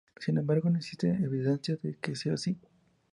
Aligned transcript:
Sin 0.19 0.35
embargo, 0.39 0.67
no 0.71 0.79
existe 0.79 1.11
evidencia 1.11 1.77
de 1.79 1.95
que 2.01 2.15
sea 2.15 2.33
así. 2.33 2.57